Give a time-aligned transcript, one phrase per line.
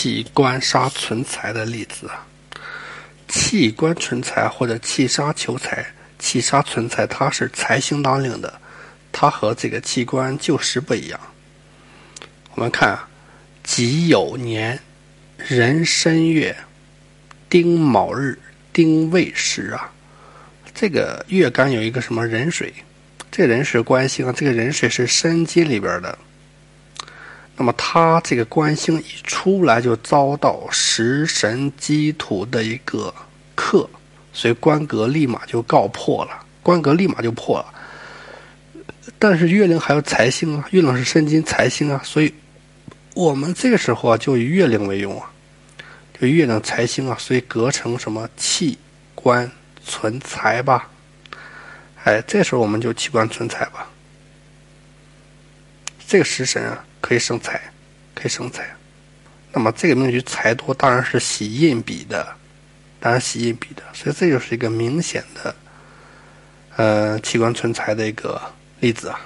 [0.00, 2.26] 器官杀存财的例子啊。
[3.28, 5.84] 器官存财或者气杀求财，
[6.18, 8.58] 气杀存财，它是财星当令的，
[9.12, 11.20] 它和这个器官就时不一样。
[12.54, 12.98] 我们看，
[13.62, 14.80] 己酉年，
[15.36, 16.56] 壬申月，
[17.50, 18.38] 丁卯日，
[18.72, 19.92] 丁未时啊，
[20.74, 22.72] 这个月干有一个什么壬水，
[23.30, 26.18] 这壬水官星啊，这个壬水是申金里边的。
[27.60, 33.14] 那么他这个官星一出来就遭到食神积土的一个
[33.54, 33.86] 克，
[34.32, 37.66] 所以官格立马就告破了，官格立马就破了。
[39.18, 42.32] 但是月令还有财星啊，月令是申金财星啊，所以
[43.12, 45.30] 我们这个时候啊就以月令为用啊，
[46.18, 48.78] 就月令财星啊，所以隔成什么气
[49.14, 49.52] 官
[49.84, 50.88] 存财吧，
[52.04, 53.86] 哎，这时候我们就气官存财吧。
[56.08, 56.86] 这个食神啊。
[57.10, 57.60] 可以生财，
[58.14, 58.64] 可以生财。
[59.52, 62.24] 那么这个命局财多，当然是喜印比的，
[63.00, 63.82] 当然喜印比的。
[63.92, 65.56] 所以这就是一个明显的，
[66.76, 68.40] 呃，器官存财的一个
[68.78, 69.20] 例子啊。